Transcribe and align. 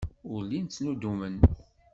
Ur 0.33 0.41
llin 0.43 0.65
ttnuddumen. 0.67 1.35